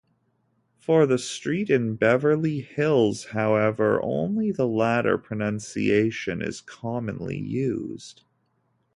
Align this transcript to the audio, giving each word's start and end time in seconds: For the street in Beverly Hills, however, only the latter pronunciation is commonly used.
For 0.79 1.05
the 1.05 1.19
street 1.19 1.69
in 1.69 1.93
Beverly 1.95 2.61
Hills, 2.61 3.25
however, 3.37 3.99
only 4.01 4.51
the 4.51 4.67
latter 4.67 5.19
pronunciation 5.19 6.41
is 6.41 6.59
commonly 6.59 7.37
used. 7.37 8.23